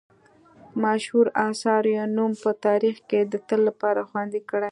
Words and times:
مشهورو 0.83 1.35
اثارو 1.49 1.89
یې 1.95 2.03
نوم 2.15 2.31
په 2.43 2.51
تاریخ 2.65 2.95
کې 3.09 3.19
د 3.31 3.33
تل 3.47 3.59
لپاره 3.69 4.01
خوندي 4.09 4.41
کړی. 4.49 4.59